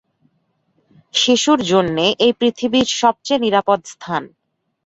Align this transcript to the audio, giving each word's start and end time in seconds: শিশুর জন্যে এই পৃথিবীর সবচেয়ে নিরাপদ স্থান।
শিশুর 1.13 1.59
জন্যে 1.71 2.05
এই 2.25 2.33
পৃথিবীর 2.39 2.87
সবচেয়ে 3.01 3.43
নিরাপদ 3.45 3.79
স্থান। 3.85 4.23